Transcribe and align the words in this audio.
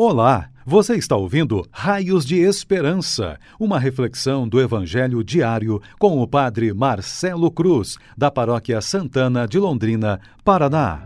Olá, 0.00 0.48
você 0.64 0.94
está 0.94 1.16
ouvindo 1.16 1.66
Raios 1.72 2.24
de 2.24 2.36
Esperança, 2.36 3.36
uma 3.58 3.80
reflexão 3.80 4.46
do 4.46 4.60
Evangelho 4.60 5.24
diário 5.24 5.82
com 5.98 6.22
o 6.22 6.28
Padre 6.28 6.72
Marcelo 6.72 7.50
Cruz, 7.50 7.96
da 8.16 8.30
Paróquia 8.30 8.80
Santana 8.80 9.44
de 9.44 9.58
Londrina, 9.58 10.20
Paraná. 10.44 11.02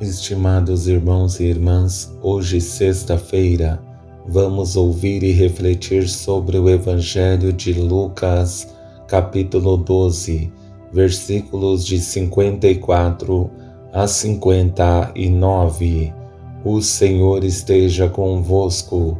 Estimados 0.00 0.86
irmãos 0.86 1.40
e 1.40 1.46
irmãs, 1.46 2.16
hoje, 2.22 2.60
sexta-feira, 2.60 3.82
vamos 4.28 4.76
ouvir 4.76 5.24
e 5.24 5.32
refletir 5.32 6.08
sobre 6.08 6.58
o 6.58 6.70
Evangelho 6.70 7.52
de 7.52 7.72
Lucas, 7.72 8.72
capítulo 9.08 9.76
12, 9.76 10.52
versículos 10.92 11.84
de 11.84 11.98
54 11.98 13.50
a 13.92 14.06
59 14.06 16.14
o 16.68 16.82
Senhor 16.82 17.44
esteja 17.44 18.08
convosco, 18.08 19.16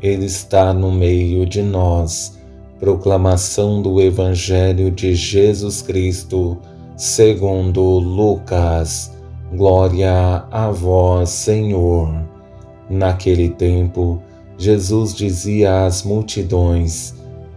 Ele 0.00 0.26
está 0.26 0.72
no 0.72 0.92
meio 0.92 1.44
de 1.44 1.60
nós. 1.60 2.38
Proclamação 2.78 3.82
do 3.82 4.00
Evangelho 4.00 4.92
de 4.92 5.12
Jesus 5.12 5.82
Cristo, 5.82 6.56
segundo 6.96 7.82
Lucas. 7.98 9.12
Glória 9.52 10.44
a 10.52 10.70
vós, 10.70 11.30
Senhor. 11.30 12.14
Naquele 12.88 13.48
tempo, 13.48 14.22
Jesus 14.56 15.16
dizia 15.16 15.86
às 15.86 16.04
multidões: 16.04 17.12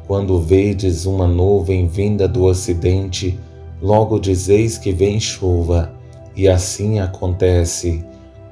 Quando 0.07 0.41
vedes 0.41 1.05
uma 1.05 1.27
nuvem 1.27 1.87
vinda 1.87 2.27
do 2.27 2.45
ocidente, 2.45 3.39
logo 3.79 4.17
dizeis 4.17 4.79
que 4.79 4.91
vem 4.91 5.19
chuva, 5.19 5.93
e 6.35 6.47
assim 6.47 6.97
acontece. 6.97 8.03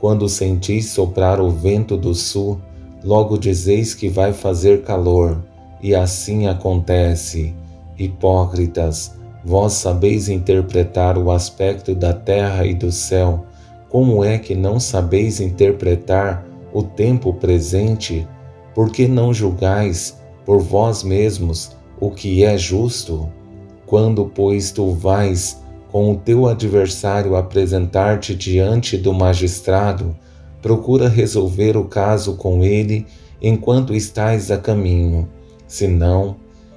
Quando 0.06 0.30
sentis 0.30 0.92
soprar 0.92 1.42
o 1.42 1.50
vento 1.50 1.98
do 1.98 2.14
sul, 2.14 2.62
logo 3.04 3.40
dizeis 3.40 3.96
que 3.96 4.08
vai 4.08 4.34
fazer 4.34 4.84
calor, 4.84 5.44
e 5.82 5.96
assim 5.96 6.46
acontece. 6.46 7.56
Hipócritas, 7.98 9.16
vós 9.44 9.74
sabeis 9.74 10.30
interpretar 10.30 11.18
o 11.18 11.32
aspecto 11.32 11.96
da 11.96 12.14
terra 12.14 12.68
e 12.68 12.76
do 12.76 12.92
céu, 12.92 13.48
como 13.90 14.24
é 14.24 14.38
que 14.38 14.54
não 14.54 14.80
sabeis 14.80 15.40
interpretar 15.40 16.46
o 16.72 16.84
tempo 16.84 17.34
presente? 17.34 18.28
Por 18.76 18.92
que 18.92 19.08
não 19.08 19.34
julgais 19.34 20.22
por 20.46 20.60
vós 20.60 21.02
mesmos 21.02 21.76
o 22.00 22.12
que 22.12 22.44
é 22.44 22.56
justo? 22.60 23.28
Quando, 23.88 24.28
pois, 24.36 24.70
tu 24.70 24.92
vais 24.92 25.65
com 25.96 26.12
o 26.12 26.18
teu 26.18 26.46
adversário 26.46 27.38
apresentar-te 27.38 28.36
diante 28.36 28.98
do 28.98 29.14
magistrado, 29.14 30.14
procura 30.62 31.08
resolver 31.08 31.78
o 31.78 31.86
caso 31.86 32.36
com 32.36 32.66
ele 32.66 33.06
enquanto 33.42 33.96
estás 33.96 34.52
a 34.52 34.58
caminho. 34.58 35.26
Senão, 35.66 36.36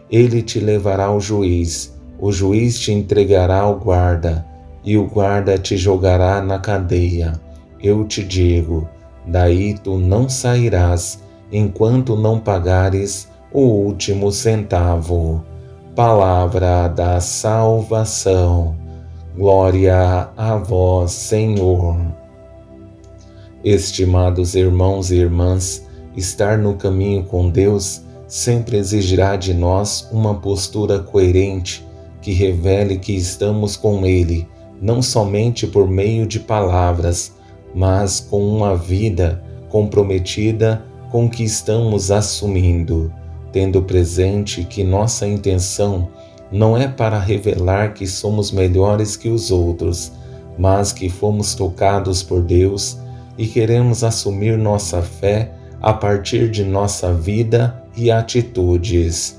ele 0.09 0.41
te 0.41 0.61
levará 0.61 1.07
ao 1.07 1.21
juiz, 1.21 1.99
o 2.17 2.31
juiz 2.31 2.79
te 2.79 2.93
entregará 2.93 3.63
ao 3.63 3.81
guarda, 3.81 4.47
e 4.85 4.97
o 4.97 5.09
guarda 5.09 5.59
te 5.59 5.77
jogará 5.77 6.41
na 6.41 6.61
cadeia. 6.61 7.33
Eu 7.83 8.05
te 8.05 8.23
digo: 8.23 8.89
daí 9.27 9.75
tu 9.75 9.99
não 9.99 10.29
sairás 10.29 11.21
enquanto 11.51 12.15
não 12.15 12.39
pagares 12.39 13.29
o 13.53 13.63
último 13.63 14.31
centavo. 14.31 15.45
Palavra 15.97 16.87
da 16.87 17.19
salvação. 17.19 18.87
Glória 19.39 20.31
a 20.37 20.57
vós, 20.57 21.13
Senhor. 21.13 21.97
Estimados 23.63 24.57
irmãos 24.57 25.13
e 25.13 25.15
irmãs, 25.15 25.87
estar 26.17 26.59
no 26.59 26.75
caminho 26.75 27.23
com 27.23 27.49
Deus 27.49 28.03
sempre 28.27 28.79
exigirá 28.79 29.37
de 29.37 29.55
nós 29.55 30.09
uma 30.11 30.35
postura 30.35 30.99
coerente 30.99 31.87
que 32.21 32.33
revele 32.33 32.99
que 32.99 33.13
estamos 33.13 33.77
com 33.77 34.05
Ele, 34.05 34.45
não 34.83 35.01
somente 35.01 35.69
por 35.69 35.89
meio 35.89 36.27
de 36.27 36.41
palavras, 36.41 37.33
mas 37.73 38.19
com 38.19 38.45
uma 38.45 38.75
vida 38.75 39.41
comprometida 39.69 40.85
com 41.13 41.27
o 41.27 41.31
que 41.31 41.45
estamos 41.45 42.11
assumindo, 42.11 43.13
tendo 43.53 43.85
presente 43.85 44.65
que 44.65 44.83
nossa 44.83 45.29
intenção 45.29 46.09
não 46.51 46.77
é 46.77 46.89
para 46.89 47.19
revelar 47.19 47.95
que 47.95 48.07
somos 48.07 48.51
melhores 48.51 49.17
que 49.17 49.29
os 49.29 49.51
outros, 49.51 50.13
mas 50.59 50.93
que 50.93 51.09
fomos 51.09 51.55
tocados 51.55 52.23
por 52.23 52.43
Deus 52.43 52.99
e 53.37 53.47
queremos 53.47 54.03
assumir 54.03 54.57
nossa 54.59 55.03
fé 55.03 55.53
a 55.81 55.93
partir 55.93 56.51
de 56.51 56.65
nossa 56.65 57.13
vida 57.13 57.83
e 57.97 58.11
atitudes. 58.11 59.39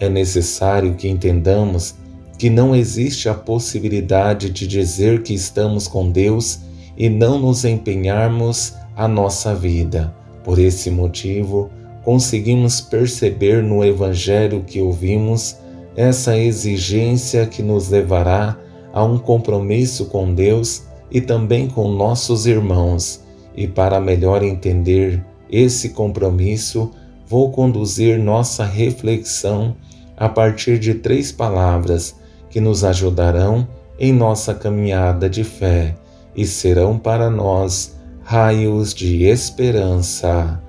É 0.00 0.08
necessário 0.08 0.94
que 0.94 1.08
entendamos 1.08 1.94
que 2.38 2.50
não 2.50 2.74
existe 2.74 3.28
a 3.28 3.34
possibilidade 3.34 4.50
de 4.50 4.66
dizer 4.66 5.22
que 5.22 5.34
estamos 5.34 5.88
com 5.88 6.10
Deus 6.10 6.60
e 6.96 7.08
não 7.08 7.38
nos 7.38 7.64
empenharmos 7.64 8.74
a 8.94 9.06
nossa 9.08 9.54
vida. 9.54 10.14
Por 10.44 10.58
esse 10.58 10.90
motivo, 10.90 11.70
conseguimos 12.04 12.80
perceber 12.80 13.62
no 13.62 13.84
Evangelho 13.84 14.64
que 14.66 14.80
ouvimos 14.80 15.56
essa 15.96 16.36
exigência 16.36 17.46
que 17.46 17.62
nos 17.62 17.88
levará 17.88 18.56
a 18.92 19.02
um 19.02 19.18
compromisso 19.18 20.06
com 20.06 20.32
Deus 20.34 20.84
e 21.10 21.20
também 21.20 21.68
com 21.68 21.88
nossos 21.88 22.46
irmãos. 22.46 23.24
E 23.56 23.66
para 23.66 24.00
melhor 24.00 24.42
entender 24.42 25.24
esse 25.50 25.90
compromisso, 25.90 26.90
vou 27.26 27.50
conduzir 27.50 28.18
nossa 28.18 28.64
reflexão 28.64 29.74
a 30.16 30.28
partir 30.28 30.78
de 30.78 30.94
três 30.94 31.32
palavras 31.32 32.14
que 32.50 32.60
nos 32.60 32.84
ajudarão 32.84 33.66
em 33.98 34.12
nossa 34.12 34.54
caminhada 34.54 35.28
de 35.28 35.44
fé 35.44 35.94
e 36.34 36.44
serão 36.46 36.98
para 36.98 37.30
nós 37.30 37.96
raios 38.22 38.92
de 38.92 39.24
esperança. 39.24 40.60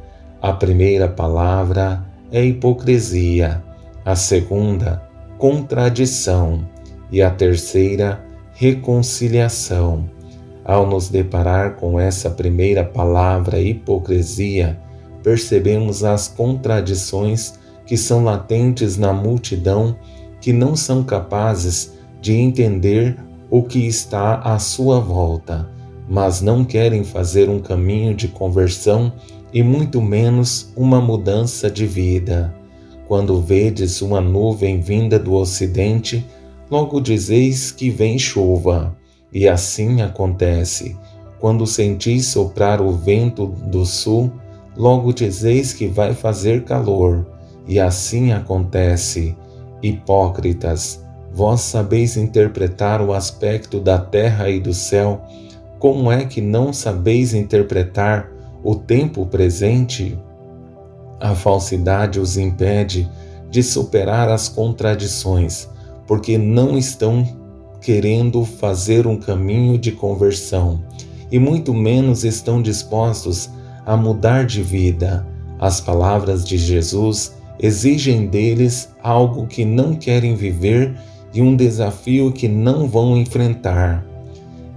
A 0.41 0.53
primeira 0.53 1.07
palavra 1.07 2.05
é 2.31 2.44
hipocrisia, 2.44 3.63
a 4.05 4.15
segunda, 4.15 5.06
contradição, 5.38 6.68
e 7.12 7.22
a 7.22 7.30
terceira, 7.30 8.24
reconciliação. 8.53 10.09
Ao 10.66 10.86
nos 10.86 11.09
deparar 11.09 11.75
com 11.75 12.00
essa 12.00 12.30
primeira 12.30 12.84
palavra, 12.84 13.59
hipocrisia, 13.59 14.78
percebemos 15.24 16.03
as 16.03 16.28
contradições 16.28 17.53
que 17.86 17.96
são 17.96 18.24
latentes 18.24 18.98
na 18.98 19.14
multidão 19.14 19.96
que 20.42 20.52
não 20.52 20.75
são 20.75 21.03
capazes 21.03 21.94
de 22.22 22.34
entender 22.34 23.18
o 23.50 23.64
que 23.64 23.88
está 23.88 24.36
à 24.40 24.59
sua 24.59 25.00
volta, 25.00 25.69
mas 26.09 26.42
não 26.42 26.66
querem 26.66 27.04
fazer 27.04 27.50
um 27.50 27.59
caminho 27.59 28.14
de 28.14 28.28
conversão 28.28 29.14
e 29.54 29.64
muito 29.64 30.02
menos 30.02 30.72
uma 30.75 31.00
mudança 31.00 31.72
de 31.72 31.86
vida. 31.86 32.54
Quando 33.07 33.41
vedes 33.41 34.01
uma 34.01 34.19
nuvem 34.19 34.81
vinda 34.81 35.18
do 35.18 35.34
ocidente, 35.34 36.25
logo 36.69 37.00
dizeis 37.00 37.72
que 37.72 37.90
vem 37.90 38.19
chuva. 38.19 38.95
E 39.31 39.47
assim 39.47 40.01
acontece. 40.01 40.97
Quando 41.40 41.66
sentis 41.66 42.28
soprar 42.28 42.81
o 42.81 42.91
vento 42.91 43.45
do 43.45 43.85
sul, 43.85 44.31
logo 44.75 45.13
dizeis 45.13 45.72
que 45.72 45.88
vai 45.88 46.13
fazer 46.13 46.63
calor. 46.63 47.25
E 47.68 47.79
assim 47.79 48.31
acontece. 48.31 49.35
Hipócritas, 49.81 51.01
vós 51.31 51.62
sabeis 51.62 52.18
interpretar 52.18 53.01
o 53.01 53.13
aspecto 53.13 53.79
da 53.79 53.97
terra 53.97 54.50
e 54.50 54.59
do 54.59 54.74
céu, 54.74 55.22
como 55.79 56.12
é 56.12 56.25
que 56.25 56.41
não 56.41 56.74
sabeis 56.74 57.34
interpretar 57.34 58.31
o 58.63 58.75
tempo 58.75 59.25
presente? 59.25 60.18
A 61.19 61.34
falsidade 61.34 62.19
os 62.19 62.38
impede 62.38 63.10
de 63.50 63.64
superar 63.64 64.30
as 64.30 64.48
contradições, 64.48 65.68
porque 66.06 66.38
não 66.38 66.78
estão 66.78 67.25
querendo 67.81 68.44
fazer 68.46 69.08
um 69.08 69.18
caminho 69.18 69.78
de 69.78 69.92
conversão 69.92 70.81
e 71.31 71.40
muito 71.40 71.74
menos 71.74 72.24
estão 72.24 72.62
dispostos 72.62 73.50
a 73.86 73.96
mudar 73.96 74.46
de 74.46 74.62
vida. 74.62 75.25
As 75.60 75.81
palavras 75.81 76.46
de 76.46 76.58
Jesus 76.58 77.36
exigem 77.60 78.28
deles 78.28 78.90
algo 79.02 79.48
que 79.48 79.66
não 79.66 79.96
querem 79.96 80.36
viver 80.36 80.96
e 81.34 81.42
um 81.42 81.56
desafio 81.56 82.31
que 82.31 82.48
não 82.48 82.88
vão 82.88 83.18
enfrentar. 83.18 84.06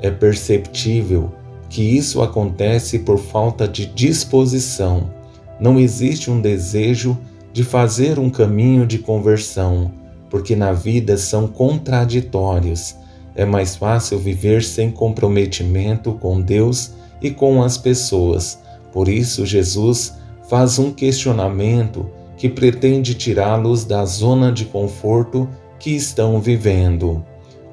É 0.00 0.10
perceptível 0.10 1.30
que 1.68 1.82
isso 1.82 2.22
acontece 2.22 3.00
por 3.00 3.18
falta 3.18 3.68
de 3.68 3.86
disposição 3.86 5.19
não 5.60 5.78
existe 5.78 6.30
um 6.30 6.40
desejo 6.40 7.18
de 7.52 7.62
fazer 7.62 8.18
um 8.18 8.30
caminho 8.30 8.86
de 8.86 8.98
conversão, 8.98 9.92
porque 10.28 10.56
na 10.56 10.72
vida 10.72 11.16
são 11.16 11.46
contraditórios. 11.46 12.96
É 13.34 13.44
mais 13.44 13.76
fácil 13.76 14.18
viver 14.18 14.62
sem 14.62 14.90
comprometimento 14.90 16.12
com 16.14 16.40
Deus 16.40 16.92
e 17.20 17.30
com 17.30 17.62
as 17.62 17.76
pessoas, 17.76 18.58
Por 18.92 19.08
isso, 19.08 19.46
Jesus 19.46 20.14
faz 20.48 20.78
um 20.78 20.90
questionamento 20.90 22.10
que 22.36 22.48
pretende 22.48 23.14
tirá-los 23.14 23.84
da 23.84 24.04
zona 24.04 24.50
de 24.50 24.64
conforto 24.64 25.48
que 25.78 25.90
estão 25.90 26.40
vivendo. 26.40 27.24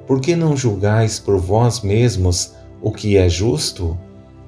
Por 0.05 0.21
que 0.21 0.35
não 0.35 0.55
julgais 0.55 1.19
por 1.19 1.39
vós 1.39 1.81
mesmos 1.81 2.53
o 2.81 2.91
que 2.91 3.17
é 3.17 3.27
justo? 3.27 3.97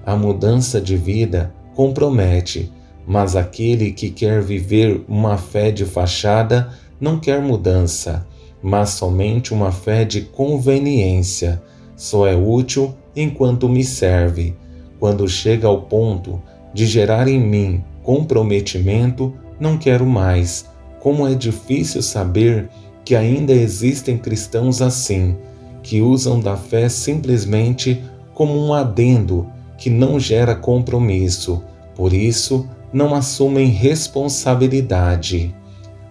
A 0.06 0.16
mudança 0.16 0.80
de 0.80 0.96
vida 0.96 1.54
compromete, 1.74 2.72
mas 3.10 3.36
aquele 3.36 3.92
que 3.92 4.12
quer 4.12 4.40
viver 4.40 5.04
uma 5.08 5.36
fé 5.36 5.72
de 5.72 5.84
fachada 5.84 6.70
não 7.02 7.20
quer 7.20 7.42
mudança, 7.42 8.24
mas 8.62 8.92
somente 8.92 9.52
uma 9.52 9.72
fé 9.72 10.06
de 10.06 10.22
conveniência. 10.22 11.60
Só 11.96 12.28
é 12.28 12.36
útil 12.36 12.94
enquanto 13.16 13.68
me 13.68 13.84
serve. 13.84 14.56
Quando 15.00 15.28
chega 15.28 15.68
ao 15.68 15.82
ponto 15.82 16.40
de 16.72 16.86
gerar 16.86 17.28
em 17.28 17.40
mim 17.40 17.84
comprometimento, 18.04 19.34
não 19.60 19.76
quero 19.76 20.06
mais. 20.06 20.68
Como 21.00 21.28
é 21.28 21.34
difícil 21.34 22.04
saber 22.04 22.70
que 23.04 23.16
ainda 23.16 23.54
existem 23.54 24.20
cristãos 24.20 24.84
assim, 24.84 25.36
que 25.82 26.00
usam 26.00 26.40
da 26.40 26.56
fé 26.56 26.88
simplesmente 26.88 28.04
como 28.36 28.54
um 28.54 28.72
adendo 28.72 29.48
que 29.80 29.90
não 29.90 30.20
gera 30.20 30.54
compromisso, 30.54 31.64
por 31.96 32.14
isso 32.14 32.70
não 32.92 33.14
assumem 33.14 33.68
responsabilidade. 33.68 35.56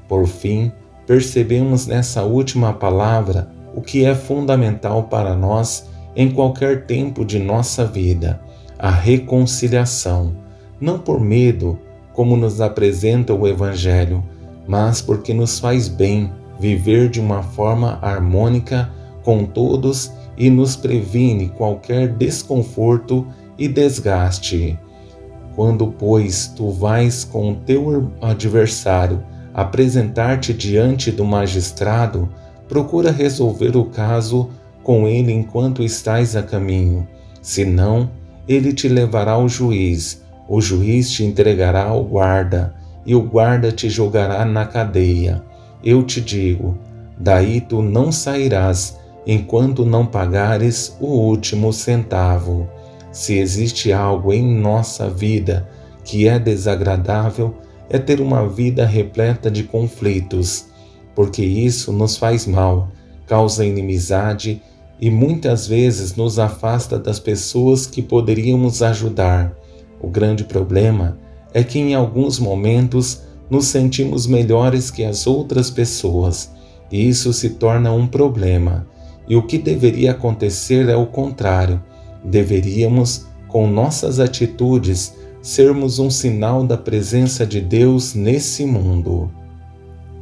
Por 0.09 0.27
fim, 0.27 0.73
percebemos 1.07 1.87
nessa 1.87 2.23
última 2.25 2.73
palavra 2.73 3.51
o 3.75 3.81
que 3.81 4.05
é 4.05 4.15
fundamental 4.15 5.05
para 5.05 5.35
nós 5.35 5.89
em 6.17 6.31
qualquer 6.31 6.87
tempo 6.87 7.25
de 7.25 7.39
nossa 7.39 7.85
vida: 7.85 8.41
a 8.79 8.91
reconciliação, 8.91 10.37
não 10.81 10.99
por 10.99 11.21
medo, 11.21 11.79
como 12.13 12.37
nos 12.37 12.61
apresenta 12.61 13.35
o 13.35 13.47
Evangelho, 13.47 14.25
mas 14.67 15.01
porque 15.01 15.33
nos 15.33 15.59
faz 15.59 15.89
bem 15.89 16.33
viver 16.59 17.09
de 17.09 17.21
uma 17.21 17.43
forma 17.43 17.99
harmônica 18.03 18.91
com 19.23 19.45
todos 19.45 20.13
e 20.37 20.51
nos 20.51 20.75
previne 20.75 21.49
qualquer 21.49 22.09
desconforto 22.09 23.27
e 23.57 23.69
desgaste. 23.69 24.79
Quando, 25.59 25.89
pois, 25.89 26.47
tu 26.47 26.71
vais 26.71 27.25
com 27.25 27.51
o 27.51 27.57
teu 27.57 28.13
adversário 28.23 29.25
apresentar-te 29.53 30.55
diante 30.55 31.11
do 31.11 31.25
magistrado, 31.25 32.29
procura 32.69 33.11
resolver 33.11 33.77
o 33.77 33.87
caso 33.87 34.51
com 34.85 35.09
ele 35.09 35.33
enquanto 35.33 35.83
estás 35.83 36.37
a 36.37 36.45
caminho. 36.45 37.09
Senão, 37.43 38.09
ele 38.47 38.73
te 38.73 38.89
levará 38.89 39.33
ao 39.33 39.49
juiz, 39.49 40.23
o 40.49 40.61
juiz 40.61 41.11
te 41.11 41.25
entregará 41.25 41.87
ao 41.87 42.05
guarda, 42.05 42.73
e 43.05 43.17
o 43.17 43.23
guarda 43.23 43.73
te 43.73 43.91
jogará 43.91 44.45
na 44.45 44.65
cadeia. 44.65 45.43
Eu 45.83 46.05
te 46.05 46.21
digo: 46.21 46.79
daí 47.19 47.61
tu 47.61 47.83
não 47.83 48.13
sairás 48.13 48.97
enquanto 49.27 49.85
não 49.85 50.07
pagares 50.07 50.97
o 51.01 51.07
último 51.09 51.73
centavo. 51.73 52.69
Se 53.11 53.39
existe 53.39 53.93
algo 53.93 54.33
em 54.33 54.43
nossa 54.43 55.09
vida 55.09 55.69
que 56.05 56.29
é 56.29 56.39
desagradável, 56.39 57.55
é 57.91 57.99
ter 57.99 58.21
uma 58.21 58.47
vida 58.49 58.87
repleta 58.87 59.51
de 59.51 59.63
conflitos, 59.65 60.67
porque 61.15 61.43
isso 61.43 61.93
nos 61.93 62.17
faz 62.17 62.47
mal, 62.47 62.91
causa 63.27 63.65
inimizade 63.65 64.63
e 65.01 65.11
muitas 65.11 65.67
vezes 65.67 66.17
nos 66.17 66.39
afasta 66.39 66.99
das 66.99 67.19
pessoas 67.19 67.87
que 67.87 68.03
poderíamos 68.03 68.83
ajudar. 68.83 69.57
O 70.01 70.09
grande 70.09 70.45
problema 70.45 71.19
é 71.53 71.63
que 71.63 71.79
em 71.79 71.95
alguns 71.95 72.39
momentos 72.39 73.23
nos 73.51 73.67
sentimos 73.67 74.27
melhores 74.27 74.91
que 74.91 75.05
as 75.05 75.27
outras 75.27 75.71
pessoas, 75.71 76.51
e 76.91 77.09
isso 77.09 77.33
se 77.33 77.51
torna 77.51 77.93
um 77.93 78.07
problema. 78.07 78.87
E 79.29 79.37
o 79.37 79.43
que 79.43 79.59
deveria 79.59 80.13
acontecer 80.13 80.89
é 80.89 80.97
o 80.97 81.07
contrário. 81.07 81.83
Deveríamos, 82.29 83.27
com 83.49 83.67
nossas 83.67 84.21
atitudes, 84.21 85.15
sermos 85.41 85.99
um 85.99 86.11
sinal 86.11 86.63
da 86.63 86.77
presença 86.77 87.47
de 87.47 87.61
Deus 87.61 88.15
nesse 88.15 88.67
mundo. 88.67 89.31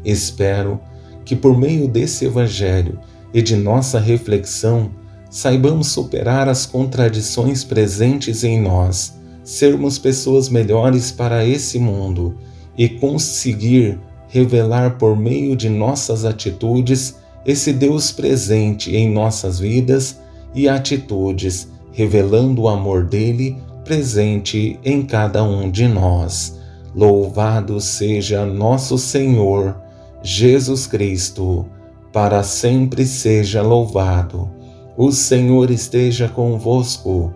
Espero 0.05 0.79
que, 1.25 1.35
por 1.35 1.59
meio 1.59 1.89
desse 1.89 2.25
Evangelho 2.25 3.01
e 3.35 3.43
de 3.43 3.57
nossa 3.57 3.99
reflexão, 3.99 4.91
saibamos 5.29 5.89
superar 5.89 6.49
as 6.49 6.65
contradições 6.65 7.65
presentes 7.65 8.45
em 8.45 8.61
nós, 8.61 9.19
sermos 9.43 9.99
pessoas 9.99 10.49
melhores 10.49 11.11
para 11.11 11.45
esse 11.45 11.79
mundo 11.79 12.39
e 12.79 12.89
conseguir 12.89 13.99
revelar 14.29 14.97
por 14.97 15.17
meio 15.17 15.57
de 15.57 15.69
nossas 15.69 16.25
atitudes 16.25 17.17
esse 17.45 17.73
Deus 17.73 18.13
presente 18.13 18.95
em 18.95 19.13
nossas 19.13 19.59
vidas 19.59 20.21
e 20.55 20.69
atitudes, 20.69 21.69
revelando 21.97 22.63
o 22.63 22.69
amor 22.69 23.05
dele 23.05 23.57
presente 23.83 24.79
em 24.85 25.01
cada 25.01 25.43
um 25.43 25.71
de 25.71 25.89
nós. 25.89 26.61
Louvado 26.95 27.81
seja 27.81 28.45
nosso 28.45 28.99
Senhor 28.99 29.75
Jesus 30.23 30.87
Cristo, 30.87 31.65
para 32.13 32.43
sempre 32.43 33.07
seja 33.07 33.63
louvado. 33.63 34.51
O 34.95 35.11
Senhor 35.11 35.71
esteja 35.71 36.29
convosco, 36.29 37.33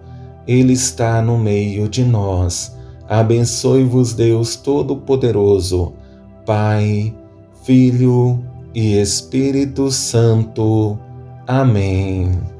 Ele 0.47 0.75
está 0.75 1.23
no 1.23 1.39
meio 1.39 1.89
de 1.89 2.05
nós. 2.05 2.77
Abençoe-vos, 3.09 4.13
Deus 4.13 4.57
Todo-Poderoso, 4.57 5.95
Pai, 6.45 7.15
Filho 7.65 8.45
e 8.75 9.01
Espírito 9.01 9.91
Santo. 9.91 10.99
Amém. 11.47 12.60